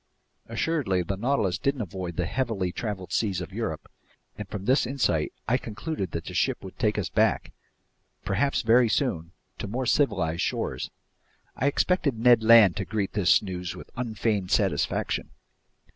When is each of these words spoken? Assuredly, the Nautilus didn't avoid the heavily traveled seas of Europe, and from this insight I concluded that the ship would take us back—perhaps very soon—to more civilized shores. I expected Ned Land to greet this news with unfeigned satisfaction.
Assuredly, 0.47 1.03
the 1.03 1.15
Nautilus 1.15 1.59
didn't 1.59 1.83
avoid 1.83 2.15
the 2.15 2.25
heavily 2.25 2.71
traveled 2.71 3.11
seas 3.11 3.39
of 3.39 3.53
Europe, 3.53 3.87
and 4.35 4.49
from 4.49 4.65
this 4.65 4.87
insight 4.87 5.31
I 5.47 5.57
concluded 5.59 6.09
that 6.09 6.25
the 6.25 6.33
ship 6.33 6.63
would 6.63 6.79
take 6.79 6.97
us 6.97 7.07
back—perhaps 7.11 8.63
very 8.63 8.89
soon—to 8.89 9.67
more 9.67 9.85
civilized 9.85 10.41
shores. 10.41 10.89
I 11.55 11.67
expected 11.67 12.17
Ned 12.17 12.41
Land 12.41 12.77
to 12.77 12.85
greet 12.85 13.13
this 13.13 13.43
news 13.43 13.75
with 13.75 13.91
unfeigned 13.95 14.49
satisfaction. 14.49 15.29